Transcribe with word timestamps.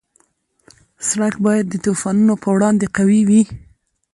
سړک 1.07 1.35
باید 1.45 1.65
د 1.69 1.75
طوفانونو 1.85 2.33
په 2.41 2.47
وړاندې 2.55 2.85
قوي 2.97 3.21
وي. 3.29 3.41